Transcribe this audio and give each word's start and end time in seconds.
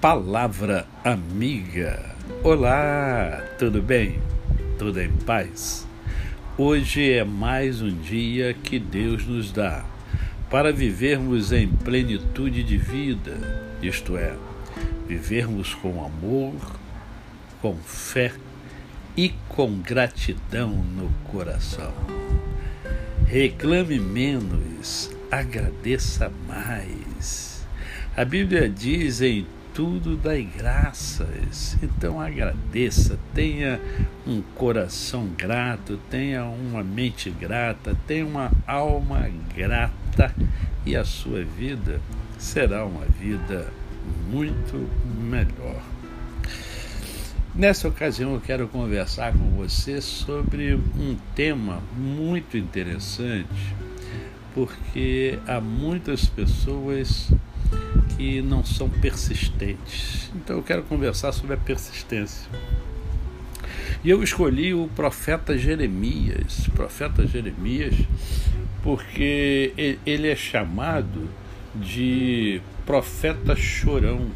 Palavra 0.00 0.86
Amiga. 1.04 2.16
Olá, 2.42 3.44
tudo 3.58 3.82
bem? 3.82 4.18
Tudo 4.78 4.98
em 4.98 5.10
paz? 5.10 5.86
Hoje 6.56 7.12
é 7.12 7.22
mais 7.22 7.82
um 7.82 7.94
dia 8.00 8.54
que 8.54 8.78
Deus 8.78 9.26
nos 9.26 9.52
dá 9.52 9.84
para 10.48 10.72
vivermos 10.72 11.52
em 11.52 11.68
plenitude 11.68 12.62
de 12.62 12.78
vida, 12.78 13.36
isto 13.82 14.16
é, 14.16 14.34
vivermos 15.06 15.74
com 15.74 16.02
amor, 16.02 16.54
com 17.60 17.76
fé 17.76 18.32
e 19.14 19.34
com 19.50 19.82
gratidão 19.82 20.70
no 20.70 21.10
coração. 21.30 21.92
Reclame 23.26 24.00
menos, 24.00 25.10
agradeça 25.30 26.32
mais. 26.48 27.68
A 28.16 28.24
Bíblia 28.24 28.66
diz 28.66 29.20
em 29.20 29.46
tudo 29.74 30.16
dai 30.16 30.42
graças. 30.42 31.76
Então 31.82 32.20
agradeça, 32.20 33.18
tenha 33.34 33.80
um 34.26 34.42
coração 34.54 35.28
grato, 35.36 35.98
tenha 36.10 36.44
uma 36.44 36.82
mente 36.82 37.30
grata, 37.30 37.96
tenha 38.06 38.26
uma 38.26 38.50
alma 38.66 39.30
grata 39.54 40.34
e 40.84 40.96
a 40.96 41.04
sua 41.04 41.44
vida 41.44 42.00
será 42.38 42.84
uma 42.84 43.04
vida 43.06 43.72
muito 44.30 44.88
melhor. 45.18 45.82
Nessa 47.54 47.88
ocasião 47.88 48.34
eu 48.34 48.40
quero 48.40 48.68
conversar 48.68 49.32
com 49.32 49.50
você 49.56 50.00
sobre 50.00 50.74
um 50.74 51.16
tema 51.34 51.82
muito 51.96 52.56
interessante, 52.56 53.74
porque 54.54 55.38
há 55.46 55.60
muitas 55.60 56.26
pessoas 56.26 57.28
que 58.20 58.42
não 58.42 58.62
são 58.62 58.86
persistentes. 58.86 60.30
Então 60.34 60.56
eu 60.56 60.62
quero 60.62 60.82
conversar 60.82 61.32
sobre 61.32 61.54
a 61.54 61.56
persistência. 61.56 62.46
E 64.04 64.10
eu 64.10 64.22
escolhi 64.22 64.74
o 64.74 64.88
profeta 64.94 65.56
Jeremias, 65.56 66.68
profeta 66.74 67.26
Jeremias, 67.26 67.94
porque 68.82 69.72
ele 70.04 70.28
é 70.28 70.36
chamado 70.36 71.30
de 71.74 72.60
profeta 72.84 73.56
chorão. 73.56 74.28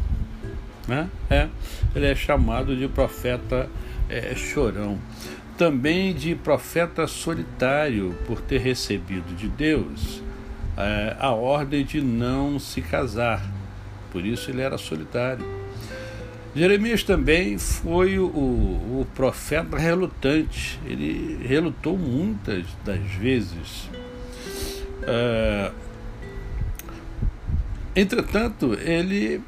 Né? 0.88 1.10
É, 1.28 1.48
ele 1.94 2.06
é 2.06 2.14
chamado 2.14 2.74
de 2.74 2.88
profeta 2.88 3.68
é, 4.08 4.34
chorão. 4.34 4.98
Também 5.58 6.14
de 6.14 6.34
profeta 6.34 7.06
solitário, 7.06 8.16
por 8.27 8.40
ter 8.40 8.62
recebido 8.62 9.36
de 9.36 9.46
Deus 9.46 10.22
é, 10.74 11.16
a 11.20 11.32
ordem 11.32 11.84
de 11.84 12.00
não 12.00 12.58
se 12.58 12.80
casar 12.80 13.42
por 14.14 14.24
isso 14.24 14.48
ele 14.48 14.62
era 14.62 14.78
solitário. 14.78 15.44
Jeremias 16.54 17.02
também 17.02 17.58
foi 17.58 18.16
o, 18.16 18.26
o 18.26 19.06
profeta 19.12 19.76
relutante, 19.76 20.78
ele 20.86 21.44
relutou 21.44 21.98
muitas 21.98 22.64
das 22.84 23.00
vezes. 23.00 23.90
É, 25.02 25.72
entretanto, 27.96 28.74
ele 28.74 29.42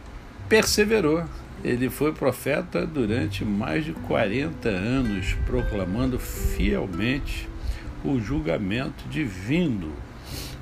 perseverou. 0.48 1.24
Ele 1.62 1.88
foi 1.88 2.12
profeta 2.12 2.84
durante 2.84 3.44
mais 3.44 3.84
de 3.84 3.92
40 3.92 4.68
anos, 4.68 5.34
proclamando 5.46 6.18
fielmente 6.18 7.48
o 8.04 8.18
julgamento 8.18 9.08
divino 9.08 9.92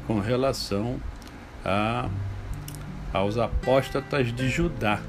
com 0.06 0.20
relação 0.20 1.00
a 1.64 2.08
aos 3.15 3.39
apóstatas 3.39 4.34
de 4.34 4.48
Judá. 4.48 5.01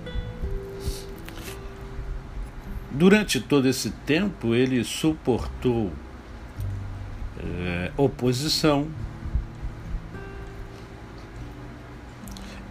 Durante 2.91 3.41
todo 3.41 3.67
esse 3.67 3.89
tempo, 3.89 4.53
ele 4.53 4.83
suportou 4.83 5.91
é, 7.39 7.91
oposição, 7.97 8.87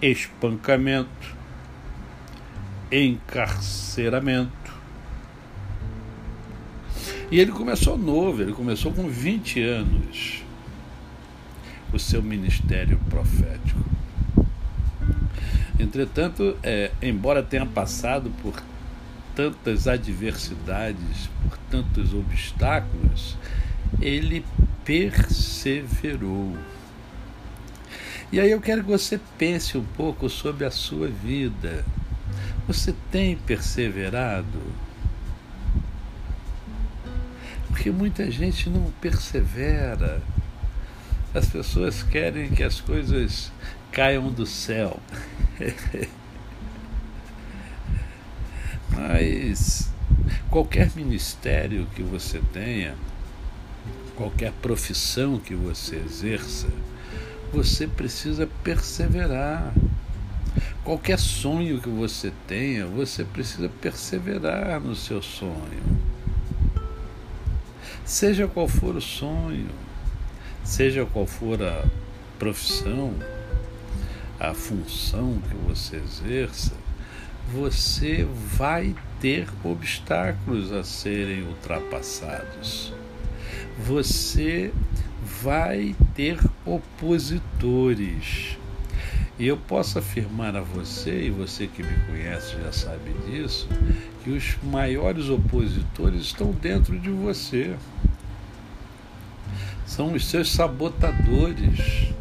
espancamento, 0.01 1.35
encarceramento. 2.91 4.73
E 7.31 7.41
ele 7.41 7.51
começou 7.51 7.99
novo, 7.99 8.41
ele 8.41 8.53
começou 8.53 8.93
com 8.93 9.09
20 9.09 9.61
anos 9.63 10.45
o 11.93 11.99
seu 11.99 12.23
ministério 12.23 12.99
profético. 13.11 13.95
Entretanto, 15.85 16.57
é, 16.63 16.91
embora 17.03 17.43
tenha 17.43 17.67
passado 17.67 18.33
por 18.41 18.63
tantas 19.37 19.87
adversidades, 19.87 21.29
por 21.43 21.59
tantos 21.71 22.15
obstáculos, 22.15 23.37
ele 24.01 24.43
perseverou. 24.83 26.57
E 28.33 28.41
aí 28.41 28.51
eu 28.51 28.63
quero 28.63 28.83
que 28.83 28.91
você 28.91 29.21
pense 29.37 29.77
um 29.77 29.85
pouco 29.85 30.31
sobre 30.31 30.65
a 30.65 30.71
sua 30.71 31.09
vida. 31.09 31.85
Você 32.67 32.95
tem 33.13 33.37
perseverado? 33.37 34.63
Porque 37.69 37.91
muita 37.91 38.31
gente 38.31 38.71
não 38.71 38.91
persevera. 39.03 40.23
As 41.35 41.47
pessoas 41.47 42.03
querem 42.03 42.49
que 42.49 42.63
as 42.63 42.81
coisas 42.81 43.53
caiam 43.93 44.33
do 44.33 44.47
céu. 44.47 44.99
Mas 48.91 49.91
qualquer 50.51 50.91
ministério 50.95 51.87
que 51.95 52.03
você 52.03 52.41
tenha, 52.53 52.95
qualquer 54.15 54.53
profissão 54.63 55.39
que 55.39 55.55
você 55.55 55.97
exerça, 55.97 56.69
você 57.53 57.87
precisa 57.87 58.49
perseverar. 58.63 59.73
Qualquer 60.85 61.19
sonho 61.19 61.81
que 61.81 61.89
você 61.89 62.33
tenha, 62.47 62.87
você 62.87 63.25
precisa 63.25 63.69
perseverar 63.81 64.81
no 64.81 64.95
seu 64.95 65.23
sonho. 65.23 65.83
Seja 68.05 68.47
qual 68.47 68.69
for 68.69 68.95
o 68.95 69.01
sonho, 69.01 69.69
seja 70.63 71.07
qual 71.07 71.27
for 71.27 71.63
a 71.63 71.85
profissão, 72.39 73.15
a 74.39 74.53
função 74.53 75.39
que 75.49 75.55
você 75.67 75.97
exerça, 75.97 76.73
você 77.53 78.27
vai 78.57 78.95
ter 79.21 79.49
obstáculos 79.63 80.73
a 80.73 80.83
serem 80.83 81.43
ultrapassados. 81.43 82.93
Você 83.79 84.73
vai 85.43 85.95
ter 86.15 86.39
opositores. 86.65 88.59
E 89.39 89.47
eu 89.47 89.57
posso 89.57 89.99
afirmar 89.99 90.55
a 90.57 90.61
você, 90.61 91.27
e 91.27 91.31
você 91.31 91.67
que 91.67 91.83
me 91.83 91.97
conhece 92.07 92.55
já 92.63 92.73
sabe 92.73 93.13
disso, 93.27 93.69
que 94.23 94.31
os 94.31 94.57
maiores 94.63 95.29
opositores 95.29 96.23
estão 96.23 96.53
dentro 96.53 96.99
de 96.99 97.11
você. 97.11 97.75
São 99.87 100.15
os 100.15 100.27
seus 100.27 100.53
sabotadores 100.53 102.15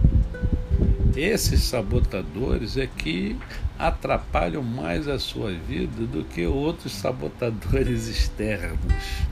esses 1.15 1.63
sabotadores 1.63 2.77
é 2.77 2.87
que 2.87 3.37
atrapalham 3.77 4.63
mais 4.63 5.07
a 5.07 5.19
sua 5.19 5.51
vida 5.51 6.05
do 6.05 6.23
que 6.23 6.45
outros 6.45 6.93
sabotadores 6.93 8.07
externos. 8.09 9.23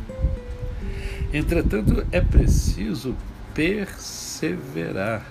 Entretanto, 1.34 2.06
é 2.12 2.20
preciso 2.22 3.16
perseverar. 3.53 5.26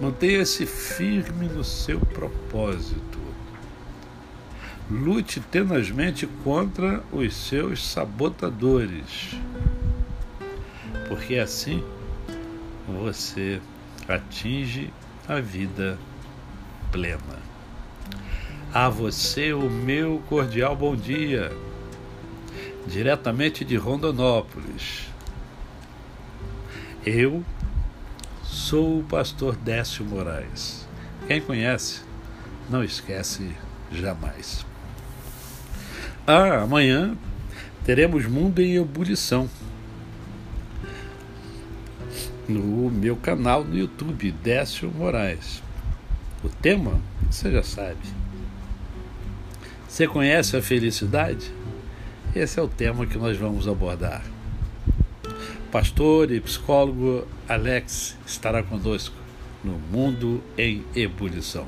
Mantenha-se 0.00 0.64
firme 0.66 1.46
no 1.46 1.64
seu 1.64 2.00
propósito. 2.00 3.20
Lute 4.90 5.40
tenazmente 5.40 6.26
contra 6.44 7.02
os 7.12 7.34
seus 7.34 7.84
sabotadores, 7.84 9.34
porque 11.08 11.36
assim 11.36 11.82
você 12.86 13.60
atinge 14.08 14.92
a 15.28 15.40
vida 15.40 15.98
plena. 16.90 17.38
A 18.72 18.88
você 18.88 19.52
o 19.52 19.68
meu 19.68 20.22
cordial 20.28 20.74
bom 20.74 20.96
dia, 20.96 21.52
diretamente 22.86 23.64
de 23.64 23.76
Rondonópolis. 23.76 25.08
Eu 27.04 27.44
sou 28.42 29.00
o 29.00 29.04
pastor 29.04 29.56
Décio 29.56 30.04
Moraes. 30.04 30.86
Quem 31.26 31.40
conhece, 31.40 32.02
não 32.70 32.82
esquece 32.82 33.52
jamais. 33.90 34.64
Ah, 36.26 36.62
amanhã 36.62 37.16
teremos 37.84 38.26
Mundo 38.26 38.60
em 38.62 38.76
Ebulição 38.76 39.48
no 42.52 42.90
meu 42.90 43.16
canal 43.16 43.64
no 43.64 43.76
YouTube, 43.76 44.30
Décio 44.30 44.90
Moraes. 44.90 45.62
O 46.44 46.48
tema 46.48 47.00
Você 47.30 47.50
já 47.50 47.62
sabe. 47.62 48.00
Você 49.88 50.06
conhece 50.06 50.56
a 50.56 50.62
felicidade? 50.62 51.50
Esse 52.34 52.58
é 52.58 52.62
o 52.62 52.68
tema 52.68 53.06
que 53.06 53.16
nós 53.16 53.36
vamos 53.38 53.66
abordar. 53.66 54.22
Pastor 55.70 56.30
e 56.30 56.40
psicólogo 56.40 57.26
Alex 57.48 58.16
estará 58.26 58.62
conosco 58.62 59.16
no 59.64 59.78
Mundo 59.90 60.42
em 60.56 60.84
Ebulição. 60.94 61.66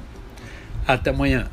Até 0.86 1.10
amanhã. 1.10 1.50